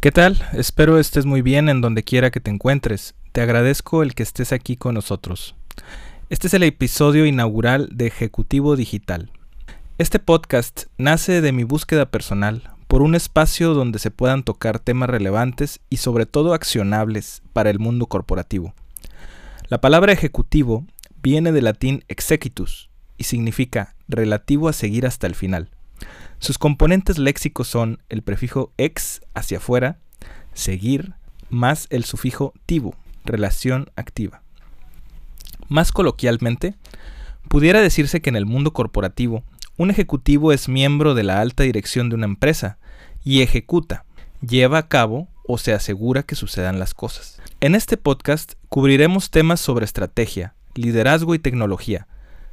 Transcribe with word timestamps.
¿Qué 0.00 0.12
tal? 0.12 0.42
Espero 0.54 0.98
estés 0.98 1.26
muy 1.26 1.42
bien 1.42 1.68
en 1.68 1.82
donde 1.82 2.02
quiera 2.02 2.30
que 2.30 2.40
te 2.40 2.50
encuentres. 2.50 3.14
Te 3.32 3.42
agradezco 3.42 4.02
el 4.02 4.14
que 4.14 4.22
estés 4.22 4.50
aquí 4.50 4.74
con 4.74 4.94
nosotros. 4.94 5.54
Este 6.30 6.46
es 6.46 6.54
el 6.54 6.62
episodio 6.62 7.26
inaugural 7.26 7.90
de 7.92 8.06
Ejecutivo 8.06 8.76
Digital. 8.76 9.30
Este 9.98 10.18
podcast 10.18 10.84
nace 10.96 11.42
de 11.42 11.52
mi 11.52 11.64
búsqueda 11.64 12.06
personal 12.06 12.70
por 12.88 13.02
un 13.02 13.14
espacio 13.14 13.74
donde 13.74 13.98
se 13.98 14.10
puedan 14.10 14.42
tocar 14.42 14.78
temas 14.78 15.10
relevantes 15.10 15.80
y 15.90 15.98
sobre 15.98 16.24
todo 16.24 16.54
accionables 16.54 17.42
para 17.52 17.68
el 17.68 17.78
mundo 17.78 18.06
corporativo. 18.06 18.72
La 19.68 19.82
palabra 19.82 20.14
ejecutivo 20.14 20.86
viene 21.22 21.52
del 21.52 21.64
latín 21.64 22.04
executus 22.08 22.88
y 23.18 23.24
significa 23.24 23.96
relativo 24.08 24.70
a 24.70 24.72
seguir 24.72 25.04
hasta 25.04 25.26
el 25.26 25.34
final. 25.34 25.68
Sus 26.40 26.56
componentes 26.56 27.18
léxicos 27.18 27.68
son 27.68 28.02
el 28.08 28.22
prefijo 28.22 28.72
ex 28.78 29.20
hacia 29.34 29.58
afuera, 29.58 29.98
seguir, 30.54 31.12
más 31.50 31.86
el 31.90 32.04
sufijo 32.04 32.54
tivo, 32.64 32.94
relación 33.26 33.90
activa. 33.94 34.42
Más 35.68 35.92
coloquialmente, 35.92 36.76
pudiera 37.48 37.82
decirse 37.82 38.22
que 38.22 38.30
en 38.30 38.36
el 38.36 38.46
mundo 38.46 38.72
corporativo, 38.72 39.44
un 39.76 39.90
ejecutivo 39.90 40.50
es 40.50 40.66
miembro 40.66 41.12
de 41.12 41.24
la 41.24 41.42
alta 41.42 41.62
dirección 41.64 42.08
de 42.08 42.14
una 42.14 42.24
empresa 42.24 42.78
y 43.22 43.42
ejecuta, 43.42 44.06
lleva 44.40 44.78
a 44.78 44.88
cabo 44.88 45.28
o 45.46 45.58
se 45.58 45.74
asegura 45.74 46.22
que 46.22 46.36
sucedan 46.36 46.78
las 46.78 46.94
cosas. 46.94 47.38
En 47.60 47.74
este 47.74 47.98
podcast 47.98 48.54
cubriremos 48.70 49.30
temas 49.30 49.60
sobre 49.60 49.84
estrategia, 49.84 50.54
liderazgo 50.74 51.34
y 51.34 51.38
tecnología, 51.38 52.08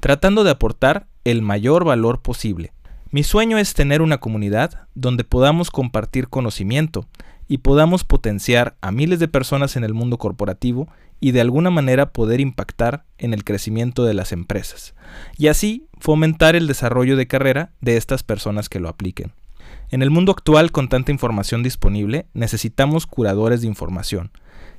tratando 0.00 0.42
de 0.42 0.50
aportar 0.50 1.06
el 1.22 1.42
mayor 1.42 1.84
valor 1.84 2.22
posible 2.22 2.72
mi 3.10 3.22
sueño 3.22 3.56
es 3.56 3.72
tener 3.72 4.02
una 4.02 4.18
comunidad 4.18 4.86
donde 4.94 5.24
podamos 5.24 5.70
compartir 5.70 6.28
conocimiento 6.28 7.06
y 7.46 7.58
podamos 7.58 8.04
potenciar 8.04 8.76
a 8.82 8.92
miles 8.92 9.18
de 9.18 9.28
personas 9.28 9.76
en 9.76 9.84
el 9.84 9.94
mundo 9.94 10.18
corporativo 10.18 10.88
y 11.18 11.30
de 11.32 11.40
alguna 11.40 11.70
manera 11.70 12.12
poder 12.12 12.40
impactar 12.40 13.04
en 13.16 13.32
el 13.32 13.44
crecimiento 13.44 14.04
de 14.04 14.12
las 14.12 14.32
empresas 14.32 14.94
y 15.38 15.48
así 15.48 15.86
fomentar 15.98 16.54
el 16.54 16.66
desarrollo 16.66 17.16
de 17.16 17.26
carrera 17.26 17.70
de 17.80 17.96
estas 17.96 18.22
personas 18.22 18.68
que 18.68 18.78
lo 18.78 18.90
apliquen. 18.90 19.32
En 19.90 20.02
el 20.02 20.10
mundo 20.10 20.32
actual 20.32 20.70
con 20.70 20.90
tanta 20.90 21.10
información 21.10 21.62
disponible 21.62 22.26
necesitamos 22.34 23.06
curadores 23.06 23.62
de 23.62 23.68
información, 23.68 24.30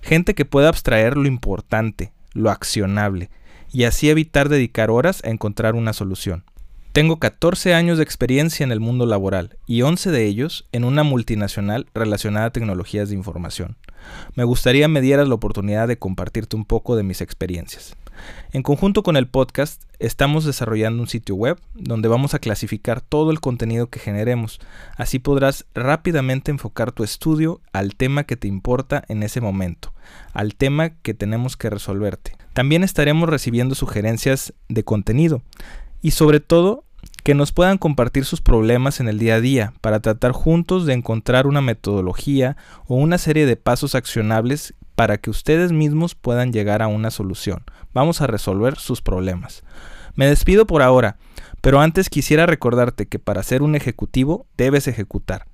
gente 0.02 0.36
que 0.36 0.46
pueda 0.46 0.70
abstraer 0.70 1.18
lo 1.18 1.28
importante, 1.28 2.14
lo 2.34 2.52
accionable 2.52 3.32
y 3.72 3.86
así 3.86 4.08
evitar 4.12 4.50
dedicar 4.50 4.92
horas 4.92 5.24
a 5.24 5.30
encontrar 5.30 5.74
una 5.74 5.94
solución. 5.94 6.44
Tengo 6.92 7.20
14 7.20 7.76
años 7.76 8.00
de 8.00 8.04
experiencia 8.04 8.64
en 8.64 8.72
el 8.72 8.80
mundo 8.80 9.06
laboral 9.06 9.58
y 9.68 9.84
11 9.84 10.10
de 10.10 10.26
ellos 10.26 10.68
en 10.72 10.84
una 10.84 11.04
multinacional 11.04 11.86
relacionada 11.94 12.48
a 12.48 12.50
tecnologías 12.50 13.10
de 13.10 13.16
información. 13.16 13.78
Me 14.34 14.44
gustaría 14.44 14.88
me 14.88 15.00
dieras 15.00 15.28
la 15.28 15.36
oportunidad 15.36 15.88
de 15.88 16.00
compartirte 16.00 16.56
un 16.56 16.66
poco 16.66 16.96
de 16.96 17.04
mis 17.04 17.22
experiencias. 17.22 17.96
En 18.54 18.64
conjunto 18.64 19.04
con 19.04 19.18
el 19.18 19.28
podcast, 19.28 19.84
estamos 20.00 20.46
desarrollando 20.46 21.04
un 21.04 21.08
sitio 21.08 21.36
web 21.36 21.60
donde 21.76 22.08
vamos 22.08 22.34
a 22.34 22.40
clasificar 22.40 23.02
todo 23.02 23.30
el 23.30 23.40
contenido 23.40 23.92
que 23.92 24.00
generemos. 24.00 24.60
Así 24.98 25.20
podrás 25.20 25.68
rápidamente 25.76 26.50
enfocar 26.50 26.92
tu 26.92 27.04
estudio 27.04 27.62
al 27.72 27.96
tema 27.96 28.24
que 28.24 28.36
te 28.36 28.48
importa 28.48 29.04
en 29.10 29.22
ese 29.22 29.42
momento, 29.42 29.94
al 30.34 30.56
tema 30.56 30.90
que 30.90 31.14
tenemos 31.14 31.56
que 31.56 31.70
resolverte. 31.70 32.36
También 32.54 32.84
estaremos 32.84 33.30
recibiendo 33.30 33.76
sugerencias 33.76 34.54
de 34.70 34.84
contenido 34.84 35.44
y 36.02 36.12
sobre 36.12 36.40
todo 36.40 36.84
que 37.24 37.36
nos 37.36 37.52
puedan 37.52 37.78
compartir 37.78 38.26
sus 38.26 38.42
problemas 38.42 39.00
en 39.00 39.08
el 39.08 39.20
día 39.20 39.36
a 39.36 39.42
día 39.42 39.74
para 39.82 40.00
tratar 40.00 40.32
juntos 40.32 40.86
de 40.86 40.94
encontrar 40.94 41.48
una 41.48 41.62
metodología 41.62 42.58
o 42.88 42.96
una 42.96 43.18
serie 43.18 43.46
de 43.46 43.56
pasos 43.56 43.96
accionables 43.96 44.74
para 44.96 45.18
que 45.18 45.30
ustedes 45.30 45.72
mismos 45.72 46.16
puedan 46.16 46.52
llegar 46.52 46.82
a 46.82 46.88
una 46.88 47.12
solución. 47.12 47.64
Vamos 47.94 48.22
a 48.22 48.28
resolver 48.28 48.78
sus 48.78 49.02
problemas. 49.02 49.64
Me 50.16 50.28
despido 50.28 50.66
por 50.66 50.82
ahora, 50.82 51.18
pero 51.62 51.80
antes 51.80 52.10
quisiera 52.10 52.46
recordarte 52.46 53.08
que 53.08 53.20
para 53.20 53.44
ser 53.44 53.62
un 53.62 53.76
ejecutivo 53.76 54.46
debes 54.58 54.88
ejecutar. 54.88 55.46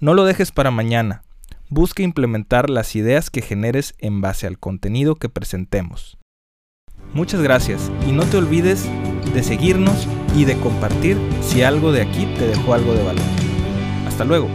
No 0.00 0.14
lo 0.14 0.24
dejes 0.24 0.52
para 0.52 0.70
mañana. 0.70 1.22
Busca 1.68 2.02
implementar 2.02 2.68
las 2.68 2.96
ideas 2.96 3.30
que 3.30 3.42
generes 3.42 3.94
en 3.98 4.20
base 4.20 4.46
al 4.46 4.58
contenido 4.58 5.14
que 5.14 5.28
presentemos. 5.28 6.18
Muchas 7.14 7.40
gracias 7.40 7.90
y 8.06 8.12
no 8.12 8.24
te 8.24 8.36
olvides 8.36 8.88
de 9.34 9.42
seguirnos 9.42 10.06
y 10.36 10.44
de 10.44 10.56
compartir 10.56 11.16
si 11.42 11.62
algo 11.62 11.92
de 11.92 12.02
aquí 12.02 12.26
te 12.38 12.46
dejó 12.46 12.74
algo 12.74 12.94
de 12.94 13.02
valor. 13.02 13.24
Hasta 14.06 14.24
luego. 14.24 14.48